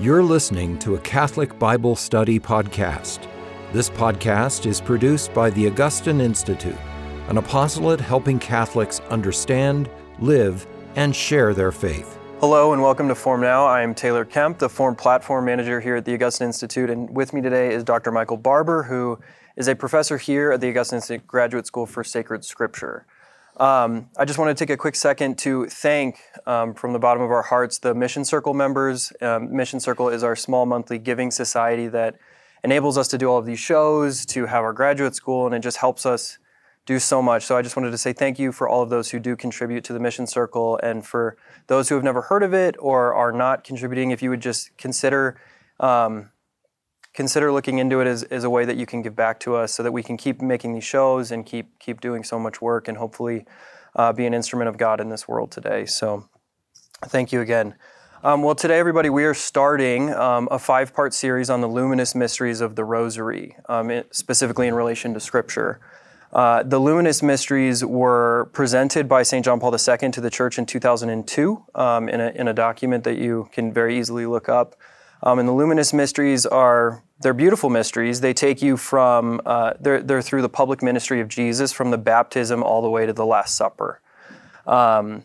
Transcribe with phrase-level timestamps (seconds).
[0.00, 3.28] You're listening to a Catholic Bible Study podcast.
[3.72, 6.74] This podcast is produced by the Augustine Institute,
[7.28, 9.88] an apostolate helping Catholics understand,
[10.18, 10.66] live,
[10.96, 12.18] and share their faith.
[12.40, 13.66] Hello and welcome to Formed Now.
[13.66, 17.32] I am Taylor Kemp, the Formed Platform Manager here at the Augustine Institute, and with
[17.32, 18.10] me today is Dr.
[18.10, 19.20] Michael Barber, who
[19.54, 23.06] is a professor here at the Augustine Institute Graduate School for Sacred Scripture.
[23.56, 27.22] Um, I just want to take a quick second to thank, um, from the bottom
[27.22, 29.12] of our hearts, the Mission Circle members.
[29.20, 32.16] Um, Mission Circle is our small monthly giving society that
[32.64, 35.60] enables us to do all of these shows, to have our graduate school, and it
[35.60, 36.38] just helps us
[36.84, 37.44] do so much.
[37.44, 39.84] So I just wanted to say thank you for all of those who do contribute
[39.84, 41.36] to the Mission Circle, and for
[41.68, 44.76] those who have never heard of it or are not contributing, if you would just
[44.76, 45.40] consider
[45.78, 46.30] um,
[47.14, 49.72] consider looking into it as, as a way that you can give back to us
[49.72, 52.88] so that we can keep making these shows and keep keep doing so much work
[52.88, 53.46] and hopefully
[53.96, 55.86] uh, be an instrument of God in this world today.
[55.86, 56.28] So
[57.06, 57.74] thank you again.
[58.24, 62.14] Um, well, today, everybody, we are starting um, a five part series on the luminous
[62.14, 65.78] mysteries of the Rosary, um, it, specifically in relation to Scripture.
[66.32, 69.44] Uh, the luminous mysteries were presented by St.
[69.44, 73.18] John Paul II to the church in 2002 um, in, a, in a document that
[73.18, 74.74] you can very easily look up.
[75.22, 78.20] Um, and the luminous mysteries are they're beautiful mysteries.
[78.20, 81.98] They take you from uh, they're they're through the public ministry of Jesus from the
[81.98, 84.00] baptism all the way to the Last Supper,
[84.66, 85.24] um,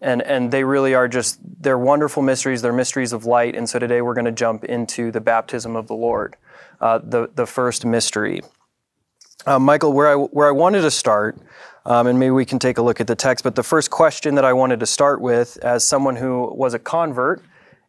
[0.00, 2.60] and and they really are just they're wonderful mysteries.
[2.60, 3.56] They're mysteries of light.
[3.56, 6.36] And so today we're going to jump into the baptism of the Lord,
[6.80, 8.42] uh, the the first mystery.
[9.46, 11.38] Uh, Michael, where I where I wanted to start.
[11.86, 13.42] Um, and maybe we can take a look at the text.
[13.42, 16.78] But the first question that I wanted to start with, as someone who was a
[16.78, 17.42] convert,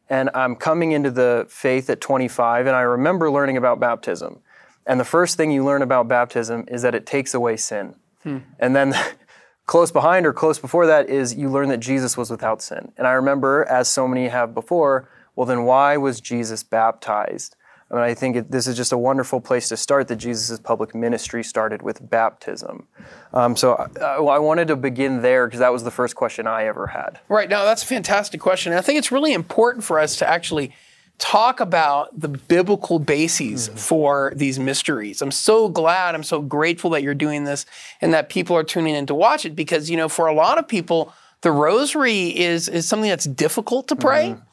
[0.10, 4.40] and I'm coming into the faith at 25, and I remember learning about baptism.
[4.86, 7.96] And the first thing you learn about baptism is that it takes away sin.
[8.24, 8.40] Hmm.
[8.58, 8.96] And then
[9.68, 12.92] close behind or close before that is you learn that Jesus was without sin.
[12.98, 17.56] And I remember, as so many have before, well, then why was Jesus baptized?
[17.92, 20.60] I mean, I think it, this is just a wonderful place to start that Jesus'
[20.60, 22.88] public ministry started with baptism.
[23.34, 26.66] Um, so I, I, wanted to begin there because that was the first question I
[26.66, 27.20] ever had.
[27.30, 27.50] Right.
[27.50, 28.74] Now, that's a fantastic question.
[28.74, 30.72] And I think it's really important for us to actually
[31.18, 33.78] talk about the biblical bases mm-hmm.
[33.78, 35.22] for these mysteries.
[35.22, 37.66] I'm so glad, I'm so grateful that you're doing this
[38.02, 40.60] and that people are tuning in to watch it because, you know, for a lot
[40.60, 44.30] of people, the rosary is, is something that's difficult to pray.
[44.30, 44.44] Mm-hmm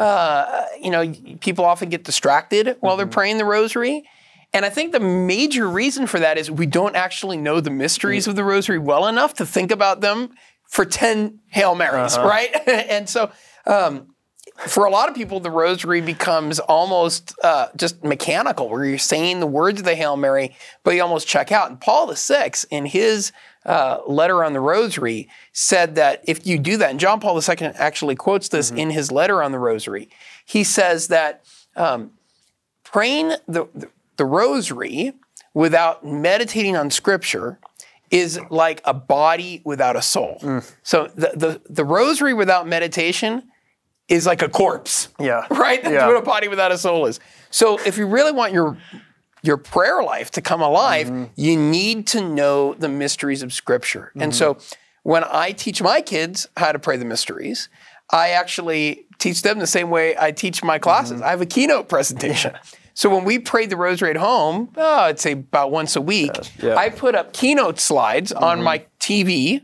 [0.00, 2.98] uh, you know, people often get distracted while mm-hmm.
[3.00, 4.02] they're praying the rosary.
[4.54, 8.22] And I think the major reason for that is we don't actually know the mysteries
[8.22, 8.30] mm-hmm.
[8.30, 10.30] of the rosary well enough to think about them
[10.66, 12.26] for 10 Hail Marys, uh-huh.
[12.26, 12.50] right?
[12.68, 13.30] and so,
[13.66, 14.14] um,
[14.66, 19.40] for a lot of people, the rosary becomes almost uh, just mechanical, where you're saying
[19.40, 20.54] the words of the Hail Mary,
[20.84, 21.70] but you almost check out.
[21.70, 23.32] And Paul VI, in his
[23.64, 27.66] uh, letter on the rosary said that if you do that, and John Paul II
[27.76, 28.78] actually quotes this mm-hmm.
[28.78, 30.10] in his letter on the rosary,
[30.44, 31.44] he says that
[31.76, 32.12] um,
[32.84, 35.14] praying the, the, the rosary
[35.54, 37.58] without meditating on scripture
[38.10, 40.38] is like a body without a soul.
[40.42, 40.74] Mm.
[40.82, 43.49] So the, the, the rosary without meditation
[44.10, 45.08] is like a corpse.
[45.18, 45.46] Yeah.
[45.50, 45.82] Right?
[45.82, 46.06] That's yeah.
[46.06, 47.20] what a body without a soul is.
[47.50, 48.76] So if you really want your
[49.42, 51.24] your prayer life to come alive, mm-hmm.
[51.34, 54.10] you need to know the mysteries of Scripture.
[54.10, 54.22] Mm-hmm.
[54.22, 54.58] And so
[55.02, 57.70] when I teach my kids how to pray the mysteries,
[58.10, 61.18] I actually teach them the same way I teach my classes.
[61.18, 61.24] Mm-hmm.
[61.24, 62.54] I have a keynote presentation.
[62.92, 66.32] So when we pray the rosary at home, oh, I'd say about once a week,
[66.62, 66.76] yeah.
[66.76, 68.64] I put up keynote slides on mm-hmm.
[68.64, 69.62] my TV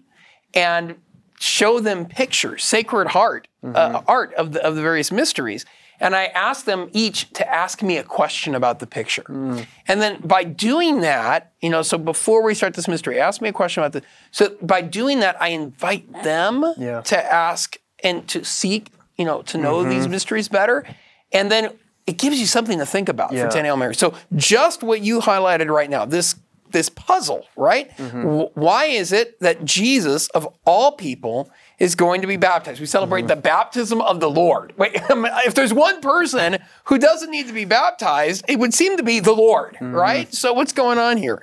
[0.54, 0.96] and
[1.38, 4.04] show them pictures, sacred heart, uh, mm-hmm.
[4.06, 5.64] art of the, of the various mysteries.
[5.98, 9.22] And I asked them each to ask me a question about the picture.
[9.22, 9.66] Mm.
[9.88, 13.48] And then by doing that, you know, so before we start this mystery, ask me
[13.48, 14.02] a question about the.
[14.30, 17.00] So by doing that, I invite them yeah.
[17.02, 19.90] to ask and to seek, you know, to know mm-hmm.
[19.90, 20.84] these mysteries better.
[21.32, 21.70] And then
[22.06, 23.46] it gives you something to think about yeah.
[23.46, 23.94] for 10 Hail Mary.
[23.94, 26.36] So just what you highlighted right now, this
[26.72, 27.96] this puzzle, right?
[27.96, 28.22] Mm-hmm.
[28.22, 31.48] W- why is it that Jesus, of all people,
[31.78, 32.80] is going to be baptized.
[32.80, 33.28] We celebrate mm-hmm.
[33.28, 34.72] the baptism of the Lord.
[34.76, 39.02] Wait, if there's one person who doesn't need to be baptized, it would seem to
[39.02, 39.94] be the Lord, mm-hmm.
[39.94, 40.32] right?
[40.32, 41.42] So what's going on here?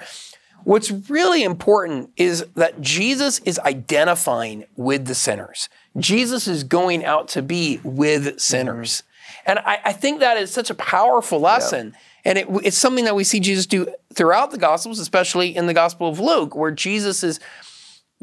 [0.63, 5.67] What's really important is that Jesus is identifying with the sinners.
[5.97, 9.01] Jesus is going out to be with sinners.
[9.01, 9.09] Mm-hmm.
[9.45, 11.87] And I, I, think that is such a powerful lesson.
[11.87, 12.01] Yep.
[12.25, 15.73] And it, it's something that we see Jesus do throughout the Gospels, especially in the
[15.73, 17.41] Gospel of Luke, where Jesus is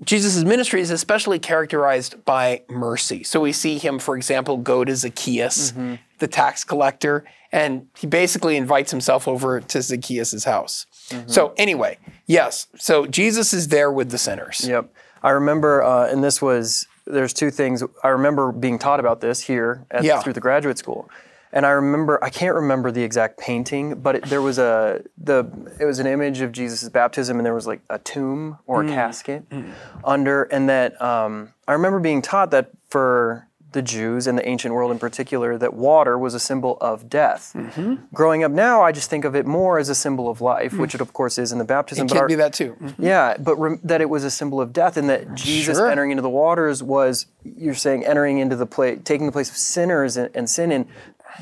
[0.03, 3.23] Jesus' ministry is especially characterized by mercy.
[3.23, 5.97] So we see him, for example, go to Zacchaeus, mm-hmm.
[6.19, 10.87] the tax collector, and he basically invites himself over to Zacchaeus' house.
[11.09, 11.29] Mm-hmm.
[11.29, 14.67] So, anyway, yes, so Jesus is there with the sinners.
[14.67, 14.93] Yep.
[15.23, 17.83] I remember, uh, and this was, there's two things.
[18.03, 20.21] I remember being taught about this here at, yeah.
[20.21, 21.11] through the graduate school.
[21.53, 25.47] And I remember I can't remember the exact painting, but it, there was a the
[25.79, 28.85] it was an image of Jesus' baptism, and there was like a tomb or a
[28.87, 28.95] mm.
[28.95, 29.73] casket mm.
[30.05, 34.75] under, and that um, I remember being taught that for the Jews and the ancient
[34.75, 37.53] world in particular, that water was a symbol of death.
[37.55, 37.97] Mm-hmm.
[38.13, 40.95] Growing up now, I just think of it more as a symbol of life, which
[40.95, 42.09] it of course is in the baptism.
[42.09, 42.77] Can't our- be that too.
[42.81, 43.03] Mm-hmm.
[43.05, 45.89] yeah, but rem- that it was a symbol of death, and that Jesus Sure.
[45.89, 49.57] entering into the waters was, you're saying, entering into the place, taking the place of
[49.57, 50.87] sinners and, and sin, and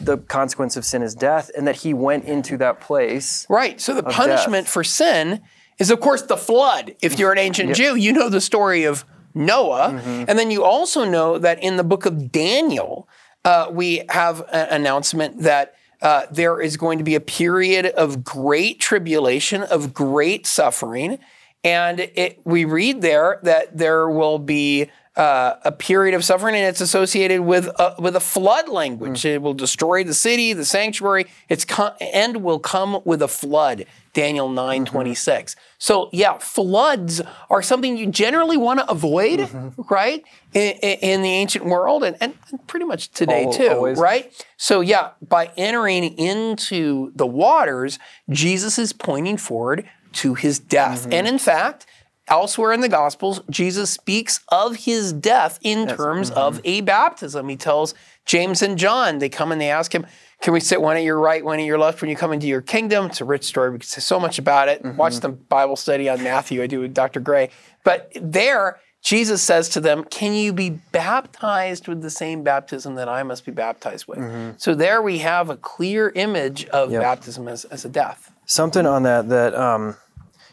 [0.01, 3.47] the consequence of sin is death, and that he went into that place.
[3.49, 3.81] Right.
[3.81, 4.73] So the punishment death.
[4.73, 5.43] for sin
[5.79, 6.97] is, of course, the flood.
[7.01, 9.05] If you're an ancient Jew, you know the story of
[9.35, 9.91] Noah.
[9.93, 10.25] Mm-hmm.
[10.29, 13.09] And then you also know that in the book of Daniel,
[13.45, 18.23] uh, we have an announcement that uh, there is going to be a period of
[18.25, 21.19] great tribulation, of great suffering.
[21.65, 26.65] And it, we read there that there will be uh, a period of suffering, and
[26.65, 29.25] it's associated with a, with a flood language.
[29.25, 31.27] It will destroy the city, the sanctuary.
[31.49, 31.67] Its
[32.01, 33.85] end will come with a flood.
[34.15, 35.55] Daniel nine twenty six.
[35.79, 37.21] So yeah, floods
[37.51, 39.49] are something you generally want to avoid,
[39.91, 40.25] right?
[40.55, 40.73] In,
[41.03, 42.35] in- the ancient world, and, and
[42.67, 43.99] pretty much today Al- too, always.
[43.99, 44.33] right?
[44.57, 47.99] So yeah, by entering into the waters,
[48.31, 51.13] Jesus is pointing forward to his death, Mm-hmm.
[51.13, 51.87] and in fact.
[52.29, 56.39] Elsewhere in the Gospels, Jesus speaks of his death in terms Mm-hmm.
[56.39, 57.49] of a baptism.
[57.49, 57.95] He tells
[58.27, 60.07] James and John, they come and they ask him,
[60.43, 62.47] Can we sit one at your right, one at your left when you come into
[62.47, 63.07] your kingdom?
[63.07, 63.71] It's a rich story.
[63.71, 64.83] We could say so much about it.
[64.83, 64.97] Mm-hmm.
[64.97, 67.21] Watch the Bible study on Matthew I do with Dr.
[67.21, 67.51] Gray.
[67.85, 73.09] But there, Jesus says to them, Can you be baptized with the same baptism that
[73.09, 74.19] I must be baptized with?
[74.19, 74.51] Mm-hmm.
[74.59, 78.31] So there we have a clear image of baptism as, as a death.
[78.45, 79.97] Something on that that um,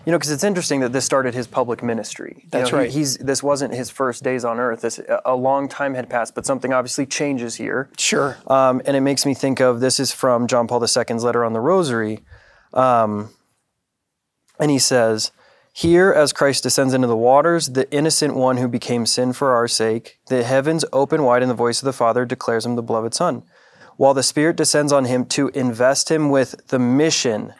[0.06, 2.42] you know, because it's interesting that this started his public ministry.
[2.44, 2.92] You That's know, he- right.
[2.92, 4.82] he's this wasn't his first days on earth.
[4.82, 7.90] This a a long time had passed, but something obviously changes here.
[7.98, 8.38] Sure.
[8.48, 11.54] Um, and it makes me think of this is from John Paul II's letter on
[11.54, 12.20] the Rosary.
[12.74, 13.30] Um,
[14.60, 15.32] and he says,
[15.74, 19.68] Here, as Christ descends into the waters, the innocent one who became sin for our
[19.68, 23.14] sake, the heavens open wide, and the voice of the Father declares him the beloved
[23.14, 23.44] Son,
[23.98, 27.54] while the Spirit descends on him to invest him with the mission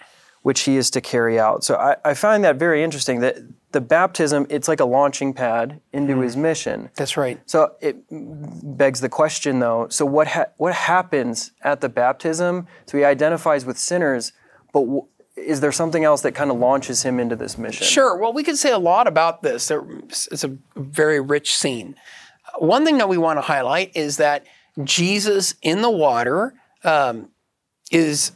[0.46, 1.64] which he is to carry out.
[1.64, 3.38] So I, I find that very interesting that
[3.72, 6.92] the baptism, it's like a launching pad into his mission.
[6.96, 7.40] That's right.
[7.48, 9.88] So it begs the question, though.
[9.90, 12.68] So what ha- what happens at the baptism?
[12.86, 14.34] So he identifies with sinners,
[14.72, 17.88] but w- is there something else that kind of launches him into this mission?
[17.88, 18.16] Sure.
[18.16, 19.72] Well, we could say a lot about this.
[19.72, 21.96] It's a very rich scene.
[22.60, 24.46] One thing that we want to highlight is that
[24.84, 26.54] Jesus in the water
[26.84, 27.30] um,
[27.90, 28.32] is,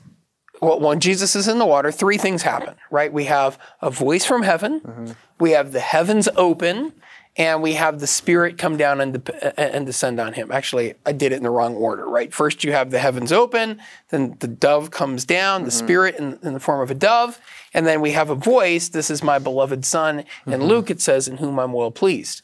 [0.62, 3.12] well, when Jesus is in the water, three things happen, right?
[3.12, 5.12] We have a voice from heaven, mm-hmm.
[5.40, 6.94] we have the heavens open,
[7.38, 10.52] and we have the Spirit come down and, dep- and descend on him.
[10.52, 12.34] Actually, I did it in the wrong order, right?
[12.34, 13.80] First, you have the heavens open,
[14.10, 15.86] then the dove comes down, the mm-hmm.
[15.86, 17.40] Spirit in, in the form of a dove,
[17.74, 18.90] and then we have a voice.
[18.90, 20.20] This is my beloved Son.
[20.20, 20.64] In mm-hmm.
[20.64, 22.42] Luke, it says, "In whom I'm well pleased."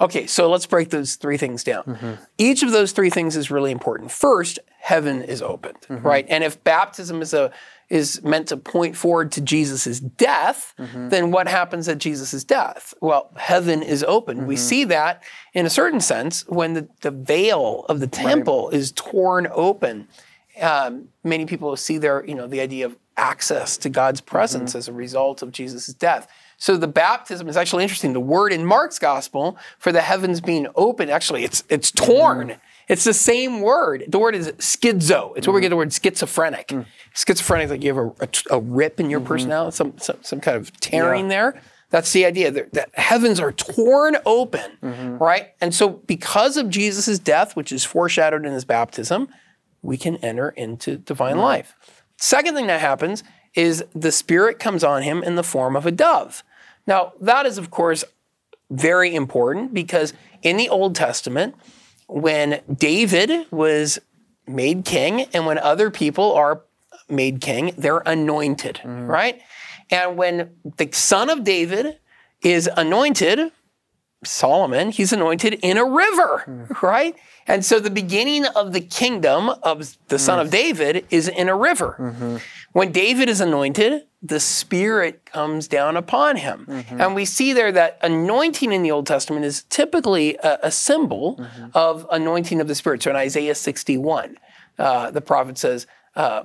[0.00, 1.84] Okay, so let's break those three things down.
[1.84, 2.12] Mm-hmm.
[2.38, 4.10] Each of those three things is really important.
[4.10, 6.06] First, heaven is opened, mm-hmm.
[6.06, 6.26] right?
[6.28, 7.52] And if baptism is a
[7.88, 11.10] is meant to point forward to Jesus' death, mm-hmm.
[11.10, 12.94] then what happens at Jesus' death?
[13.02, 14.46] Well, heaven is open.
[14.46, 15.22] We see that
[15.52, 20.08] in a certain sense when the, the veil of the temple is torn open.
[20.58, 24.88] Um, many people see their, you know, the idea of access to God's presence as
[24.88, 26.26] a result of Jesus' death.
[26.62, 28.12] So the baptism is actually interesting.
[28.12, 32.50] The word in Mark's gospel for the heavens being open, actually, it's it's torn.
[32.50, 32.60] Mm-hmm.
[32.86, 34.04] It's the same word.
[34.06, 35.36] The word is schizo.
[35.36, 35.62] It's where we mm-hmm.
[35.62, 36.68] get the word schizophrenic.
[36.68, 36.86] Mm.
[37.16, 39.26] Schizophrenic, is like you have a, a, a rip in your mm-hmm.
[39.26, 41.60] personality, some, some some kind of tearing there.
[41.90, 44.78] That's the idea that, that heavens are torn open,
[45.18, 45.54] right?
[45.60, 49.26] And so, because of Jesus' death, which is foreshadowed in his baptism,
[49.82, 51.74] we can enter into divine life.
[52.18, 55.90] Second thing that happens is the Spirit comes on him in the form of a
[55.90, 56.44] dove.
[56.86, 58.04] Now, that is, of course,
[58.70, 60.12] very important because
[60.42, 61.54] in the Old Testament,
[62.08, 63.98] when David was
[64.46, 66.62] made king and when other people are
[67.08, 69.06] made king, they're anointed, mm-hmm.
[69.06, 69.40] right?
[69.90, 71.98] And when the son of David
[72.42, 73.52] is anointed,
[74.24, 76.82] Solomon, he's anointed in a river, mm.
[76.82, 77.14] right?
[77.46, 80.52] And so the beginning of the kingdom of the son of mm.
[80.52, 81.96] David is in a river.
[81.98, 82.36] Mm-hmm.
[82.72, 86.66] When David is anointed, the Spirit comes down upon him.
[86.90, 91.44] And we see there that anointing in the Old Testament is typically a, a symbol
[91.74, 93.02] of anointing of the Spirit.
[93.02, 94.38] So in Isaiah 61,
[94.78, 96.44] uh, the prophet says, uh,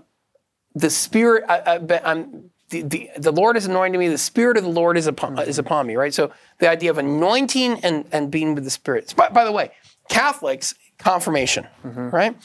[0.74, 2.26] the Spirit, I, I,
[2.70, 5.60] the, the, the Lord has anointed me, the Spirit of the Lord is upon, is
[5.60, 6.14] upon me, right?
[6.14, 9.14] So the idea of anointing and, and being with the Spirit.
[9.16, 9.72] By, by the way,
[10.10, 12.36] Catholics, confirmation, right?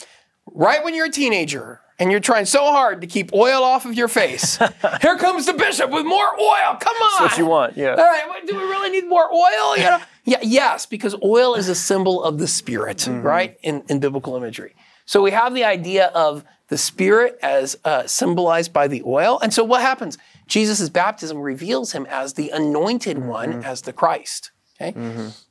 [0.45, 3.93] right when you're a teenager and you're trying so hard to keep oil off of
[3.93, 4.57] your face,
[5.01, 6.75] here comes the bishop with more oil.
[6.79, 7.21] Come on.
[7.23, 7.91] That's what you want, yeah.
[7.91, 9.77] All right, what, do we really need more oil?
[9.77, 10.01] You know?
[10.25, 13.21] yeah, yes, because oil is a symbol of the spirit, Mm-hmm.
[13.21, 13.57] right?
[13.63, 14.75] In, in biblical imagery.
[15.05, 19.39] So we have the idea of the spirit as uh, symbolized by the oil.
[19.41, 20.17] And so what happens?
[20.47, 23.27] Jesus' baptism reveals him as the anointed Mm-hmm.
[23.27, 24.51] one, as the Christ.
[24.81, 24.93] Okay?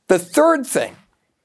[0.07, 0.95] The third thing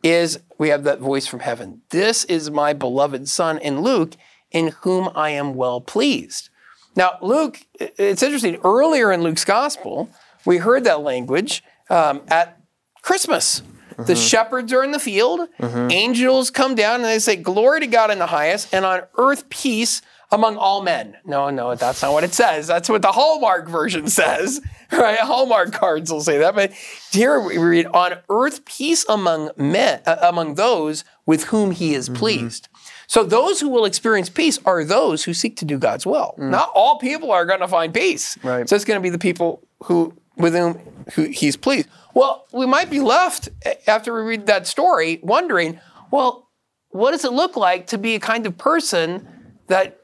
[0.02, 1.82] is we have that voice from heaven.
[1.90, 4.14] This is my beloved son in Luke,
[4.50, 6.50] in whom I am well pleased.
[6.96, 8.58] Now, Luke, it's interesting.
[8.64, 10.10] Earlier in Luke's gospel,
[10.44, 12.60] we heard that language um, at
[13.02, 13.62] Christmas.
[13.98, 15.48] The shepherds are in the field,
[15.90, 19.48] angels come down and they say, Glory to God in the highest, and on earth
[19.48, 21.16] peace among all men.
[21.24, 22.68] No, no, that's not what it says.
[22.68, 24.60] That's what the Hallmark version says,
[24.92, 25.18] right?
[25.18, 26.54] Hallmark cards will say that.
[26.54, 26.72] But
[27.10, 32.08] here we read, On earth peace among men, uh, among those with whom he is
[32.08, 32.68] pleased.
[33.08, 36.34] So those who will experience peace are those who seek to do God's will.
[36.38, 36.50] Mm.
[36.50, 38.38] Not all people are going to find peace.
[38.44, 38.68] Right.
[38.68, 40.78] So it's going to be the people who with whom
[41.14, 41.88] who he's pleased.
[42.14, 46.48] Well, we might be left eh, after we read that story wondering, well,
[46.90, 49.26] what does it look like to be a kind of person
[49.68, 50.00] that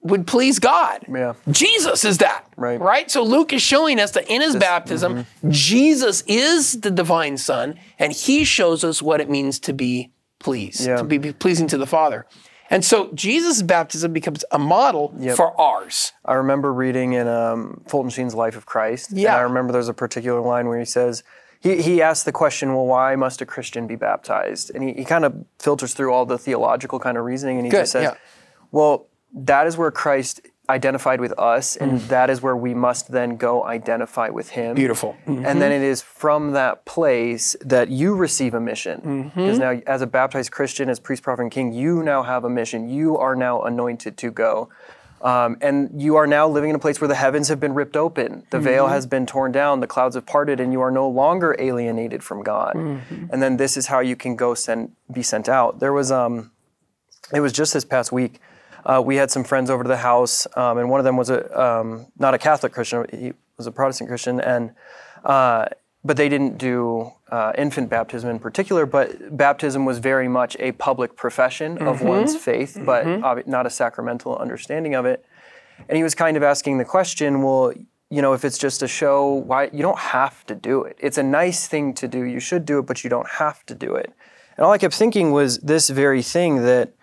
[0.00, 1.04] would please God?
[1.06, 1.34] Yeah.
[1.50, 2.46] Jesus is that.
[2.56, 2.80] Right.
[2.80, 3.10] Right?
[3.10, 5.50] So Luke is showing us that in his baptism, mm-hmm.
[5.50, 10.86] Jesus is the divine son, and he shows us what it means to be pleased,
[10.86, 10.96] Yeah.
[10.96, 12.26] to be pleasing to the Father.
[12.70, 16.12] And so Jesus' baptism becomes a model for ours.
[16.24, 19.10] I remember reading in um, Fulton Sheen's Life of Christ.
[19.12, 19.30] Yeah.
[19.32, 21.22] And I remember there's a particular line where he says,
[21.60, 24.70] he, he asks the question, well, why must a Christian be baptized?
[24.74, 27.70] And he, he kind of filters through all the theological kind of reasoning and he
[27.70, 28.14] Good, just says, yeah.
[28.70, 33.36] well, that is where Christ identified with us, and that is where we must then
[33.36, 34.74] go identify with him.
[34.74, 34.76] Mm.
[34.76, 35.16] Beautiful.
[35.26, 35.46] Mm-hmm.
[35.46, 39.00] And then it is from that place that you receive a mission.
[39.00, 39.40] Mm-hmm.
[39.40, 42.50] Because now, as a baptized Christian, as priest, prophet, and king, you now have a
[42.50, 42.88] mission.
[42.88, 44.68] You are now anointed to go.
[45.20, 47.96] Um, and you are now living in a place where the heavens have been ripped
[47.96, 48.92] open, the veil Mm-hmm.
[48.92, 52.44] has been torn down, the clouds have parted, and you are no longer alienated from
[52.44, 52.74] God.
[52.76, 53.26] Mm-hmm.
[53.30, 55.80] And then this is how you can go send, be sent out.
[55.80, 56.52] There was, um,
[57.34, 58.40] it was just this past week.
[58.88, 61.28] Uh, we had some friends over to the house, um, and one of them was
[61.28, 64.72] a um, not a Catholic Christian; he was a Protestant Christian, and
[65.24, 65.66] uh,
[66.04, 68.86] but they didn't do uh, infant baptism in particular.
[68.86, 73.70] But baptism was very much a public profession of one's faith, but obvi- not a
[73.70, 75.24] sacramental understanding of it.
[75.88, 77.72] And he was kind of asking the question, well,
[78.10, 80.96] you know, if it's just a show, why you don't have to do it.
[80.98, 82.22] It's a nice thing to do.
[82.22, 84.12] You should do it, but you don't have to do it.
[84.56, 86.94] And all I kept thinking was this very thing that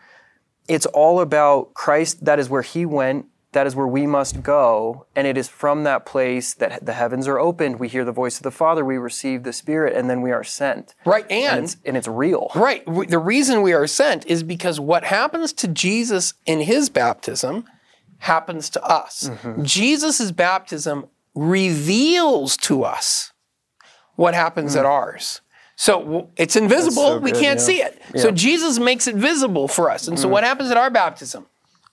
[0.68, 2.26] it's all about Christ.
[2.26, 3.28] That is where He went.
[3.52, 5.06] That is where we must go.
[5.16, 7.80] And it is from that place that the heavens are opened.
[7.80, 8.84] We hear the voice of the Father.
[8.84, 10.94] We receive the Spirit, and then we are sent.
[11.06, 11.26] Right.
[11.32, 12.52] And And it's, and it's real.
[12.54, 12.84] Right.
[12.86, 17.64] The reason we are sent is because what happens to Jesus in his baptism
[18.20, 19.30] happens to us.
[19.30, 19.64] Mm-hmm.
[19.64, 23.32] Jesus' baptism reveals to us
[24.16, 25.42] what happens at ours.
[25.76, 27.08] So it's invisible, Mm.
[27.16, 27.66] so we good, can't yeah.
[27.66, 28.02] see it.
[28.18, 30.08] So Jesus makes it visible for us.
[30.08, 30.32] And so Mm.
[30.32, 31.46] what happens at our baptism?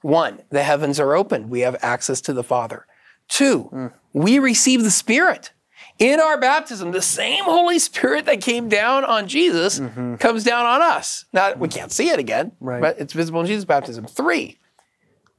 [0.02, 1.50] One, the heavens are opened.
[1.50, 2.86] We have access to the Father.
[3.28, 3.92] Two, Mm.
[4.12, 5.50] we receive the Spirit.
[5.98, 9.78] In our baptism, the same Holy Spirit that came down on Jesus
[10.18, 11.24] comes down on us.
[11.32, 12.64] Now, we can't see it again, Mm-hmm.
[12.64, 12.80] Right.
[12.80, 14.06] but it's visible in Jesus' baptism.
[14.06, 14.58] Three,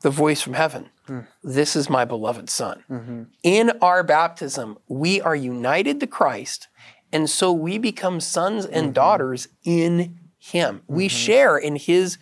[0.01, 0.89] the voice from heaven.
[1.07, 1.19] Hmm.
[1.43, 2.83] This is my beloved Son.
[2.89, 3.23] Mm-hmm.
[3.43, 6.67] In our baptism, we are united to Christ,
[7.13, 8.93] and so we become sons and Mm-hmm.
[8.93, 10.81] daughters in Him.
[10.87, 12.17] We share in His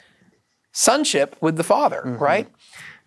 [0.71, 2.23] sonship with the Father, Mm-hmm.
[2.23, 2.47] right?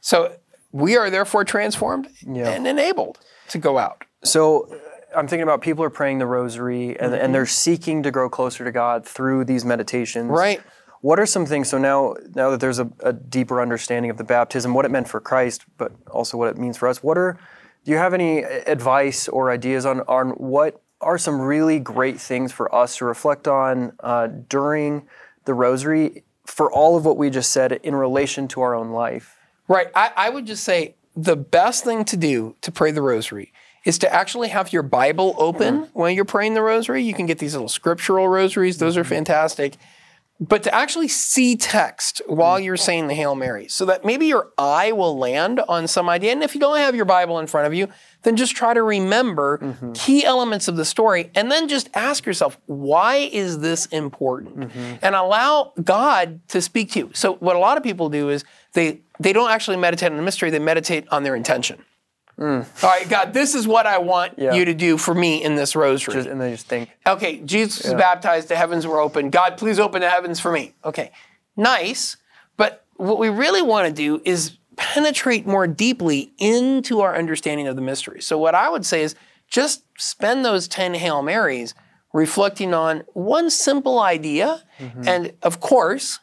[0.00, 0.36] So
[0.72, 2.48] we are therefore transformed Yeah.
[2.50, 4.04] and enabled to go out.
[4.24, 8.10] So uh, I'm thinking about people are praying the rosary and, and they're seeking to
[8.10, 10.28] grow closer to God through these meditations.
[10.28, 10.60] Right.
[11.00, 11.68] What are some things?
[11.68, 15.06] So now, now that there's a, a deeper understanding of the baptism, what it meant
[15.08, 17.02] for Christ, but also what it means for us.
[17.02, 17.38] What are?
[17.84, 22.52] Do you have any advice or ideas on on what are some really great things
[22.52, 25.06] for us to reflect on uh, during
[25.44, 29.36] the rosary for all of what we just said in relation to our own life?
[29.68, 29.88] Right.
[29.94, 33.52] I, I would just say the best thing to do to pray the rosary
[33.84, 37.02] is to actually have your Bible open when you're praying the rosary.
[37.02, 39.76] You can get these little scriptural rosaries, those are fantastic.
[40.40, 42.80] But to actually see text while you're mm.
[42.80, 46.32] saying the Hail Mary, so that maybe your eye will land on some idea.
[46.32, 47.88] And if you don't have your Bible in front of you,
[48.22, 49.92] then just try to remember mm-hmm.
[49.92, 54.58] key elements of the story and then just ask yourself, why is this important?
[54.58, 54.94] Mm-hmm.
[55.02, 57.10] And allow God to speak to you.
[57.14, 60.22] So what a lot of people do is they they don't actually meditate on the
[60.24, 61.84] mystery, they meditate on their intention.
[62.38, 64.54] All right, God, this is what I want Yeah.
[64.54, 66.14] you to do for me in this rosary.
[66.14, 69.30] Just, and they just think, Okay, Jesus was baptized, the heavens were open.
[69.30, 70.74] God, please open the heavens for me.
[70.84, 71.10] Okay,
[71.56, 72.16] nice,
[72.56, 77.76] but what we really want to do is penetrate more deeply into our understanding of
[77.76, 78.20] the mystery.
[78.20, 79.14] So, what I would say is
[79.48, 81.74] just spend those 10 Hail Marys
[82.12, 84.62] reflecting on one simple idea.
[84.78, 85.02] Mm-hmm.
[85.06, 86.20] And of course,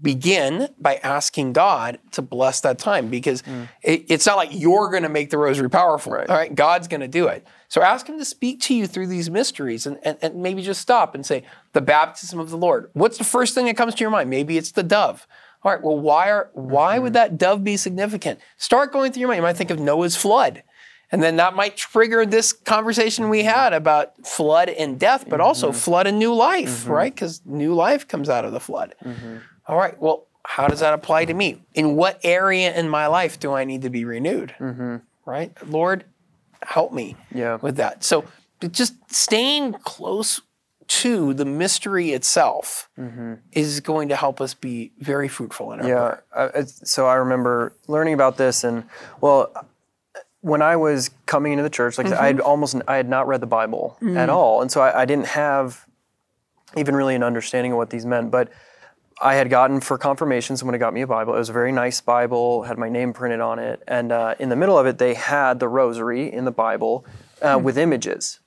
[0.00, 3.68] begin by asking God to bless that time because mm.
[3.82, 6.12] it, it's not like you're going to make the rosary powerful.
[6.12, 6.28] Right.
[6.28, 7.46] All right, God's going to do it.
[7.68, 10.80] So ask Him to speak to you through these mysteries and, and, and maybe just
[10.80, 12.90] stop and say, the baptism of the Lord.
[12.92, 14.30] What's the first thing that comes to your mind?
[14.30, 15.26] Maybe it's the dove.
[15.62, 17.04] All right, well, why, are, why mm-hmm.
[17.04, 18.38] would that dove be significant?
[18.56, 19.38] Start going through your mind.
[19.38, 20.62] You might think of Noah's flood.
[21.10, 25.46] And then that might trigger this conversation we had about flood and death, but mm-hmm.
[25.46, 26.92] also flood and new life, mm-hmm.
[26.92, 27.14] right?
[27.14, 28.94] Because new life comes out of the flood.
[29.66, 29.72] Mm-hmm.
[29.72, 31.62] All right, well, how does that apply to me?
[31.74, 34.54] In what area in my life do I need to be renewed?
[34.58, 34.96] Mm-hmm.
[35.24, 35.52] Right?
[35.66, 36.04] Lord,
[36.62, 37.58] help me yeah.
[37.60, 38.04] with that.
[38.04, 38.24] So
[38.70, 40.40] just staying close
[40.88, 43.34] to the mystery itself mm-hmm.
[43.52, 46.16] is going to help us be very fruitful in our yeah.
[46.32, 48.84] Uh, so I remember learning about this, and
[49.20, 49.52] well,
[50.42, 52.22] when I was coming into the church, like mm-hmm.
[52.22, 54.16] I had almost I had not read the Bible mm-hmm.
[54.16, 55.84] at all, and so I, I, didn't have
[56.76, 58.30] even really an understanding of what these meant.
[58.30, 58.50] But
[59.20, 61.34] I had gotten for confirmation, someone had got me a Bible.
[61.34, 64.48] It was a very nice Bible, had my name printed on it, and uh, in
[64.50, 67.06] the middle of it, they had the Rosary in the Bible
[67.40, 67.64] uh, mm-hmm.
[67.64, 68.40] with images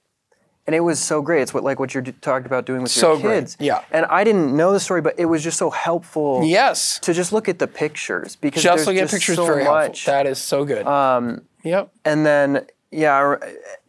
[0.70, 1.42] and it was so great.
[1.42, 3.56] It's what like what you're talking about doing with so your kids.
[3.56, 3.66] Great.
[3.66, 3.84] Yeah.
[3.90, 6.44] And I didn't know the story, but it was just so helpful.
[6.44, 7.00] Yes.
[7.00, 10.06] To just look at the pictures because just look at pictures so very much.
[10.06, 10.14] helpful.
[10.14, 10.86] That is so good.
[10.86, 11.92] Um, yep.
[12.06, 13.38] And then yeah,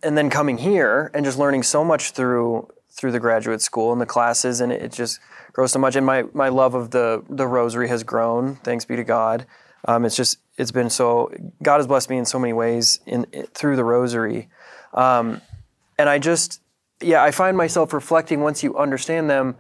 [0.03, 4.01] and then coming here and just learning so much through through the graduate school and
[4.01, 5.21] the classes, and it just
[5.53, 5.97] grows so much.
[5.97, 8.57] And my my love of the the rosary has grown.
[8.57, 9.47] Thanks be to God.
[9.87, 11.33] Um, it's just it's been so
[11.63, 14.49] God has blessed me in so many ways in, in through the rosary.
[14.93, 15.41] Um,
[15.99, 16.61] and I just
[17.01, 19.57] yeah, I find myself reflecting once you understand them,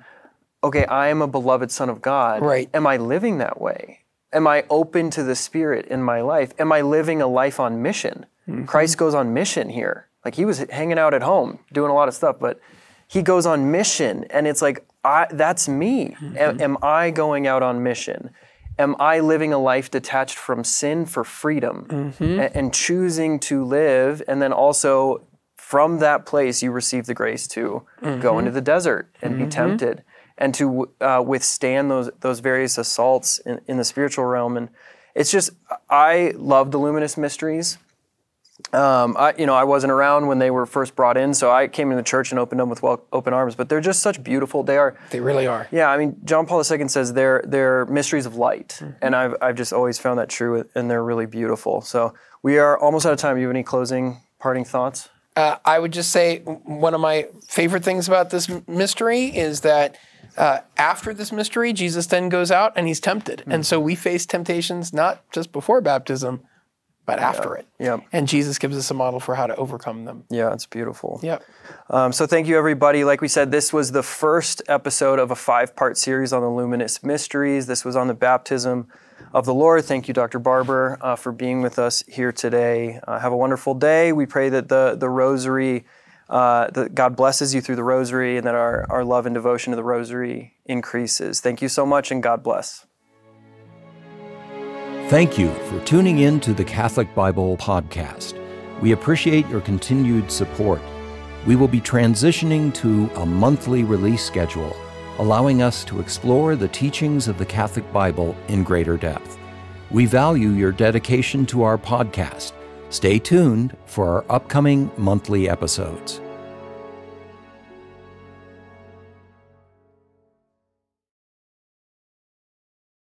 [0.62, 2.42] okay, I am a beloved son of God.
[2.42, 2.68] Right.
[2.74, 4.00] Am I living that way?
[4.32, 6.52] Am I open to the Spirit in my life?
[6.58, 8.26] Am I living a life on mission?
[8.48, 8.66] Mm-hmm.
[8.66, 10.06] Christ goes on mission here.
[10.24, 12.60] Like he was hanging out at home doing a lot of stuff, but
[13.10, 16.10] he goes on mission, and it's like, I, that's me.
[16.20, 16.36] Mm-hmm.
[16.36, 18.30] Am, am I going out on mission?
[18.78, 22.22] Am I living a life detached from sin for freedom mm-hmm.
[22.22, 27.48] and, and choosing to live, and then also from that place you receive the grace
[27.48, 28.20] to mm-hmm.
[28.20, 29.44] go into the desert and mm-hmm.
[29.44, 30.04] be tempted
[30.38, 34.68] and to uh, withstand those those various assaults in, in, the spiritual realm and
[35.14, 35.50] it's just
[35.88, 37.78] i love the luminous mysteries
[38.72, 41.68] um, I, you know, I wasn't around when they were first brought in, so I
[41.68, 43.54] came into the church and opened them with well, open arms.
[43.54, 44.62] But they're just such beautiful.
[44.62, 44.96] They are.
[45.10, 45.68] They really are.
[45.70, 48.92] Yeah, I mean, John Paul II says they're they're mysteries of light, mm-hmm.
[49.02, 51.80] and I've I've just always found that true, and they're really beautiful.
[51.80, 53.36] So we are almost out of time.
[53.36, 55.08] Do you have any closing parting thoughts?
[55.36, 59.96] Uh, I would just say one of my favorite things about this mystery is that
[60.36, 63.40] uh, after this mystery, Jesus then goes out and he's tempted.
[63.40, 63.52] Mm-hmm.
[63.52, 66.42] And so we face temptations not just before baptism,
[67.10, 67.58] but after yeah.
[67.58, 67.66] it.
[67.78, 68.06] Yeah.
[68.12, 70.24] And Jesus gives us a model for how to overcome them.
[70.30, 71.20] Yeah, it's beautiful.
[71.22, 71.38] Yeah.
[71.88, 73.04] Um, so thank you, everybody.
[73.04, 76.50] Like we said, this was the first episode of a five part series on the
[76.50, 77.66] luminous mysteries.
[77.66, 78.88] This was on the baptism
[79.32, 79.84] of the Lord.
[79.84, 80.38] Thank you, Dr.
[80.38, 83.00] Barber, uh, for being with us here today.
[83.06, 84.12] Uh, have a wonderful day.
[84.12, 85.84] We pray that the, the rosary,
[86.28, 89.72] uh, that God blesses you through the rosary and that our, our love and devotion
[89.72, 91.40] to the rosary increases.
[91.40, 92.86] Thank you so much and God bless.
[95.10, 98.40] Thank you for tuning in to the Catholic Bible Podcast.
[98.80, 100.80] We appreciate your continued support.
[101.48, 104.76] We will be transitioning to a monthly release schedule
[105.18, 109.36] allowing us to explore the teachings of the Catholic Bible in greater depth.
[109.90, 112.52] We value your dedication to our podcast.
[112.90, 116.20] Stay tuned for our upcoming monthly episodes.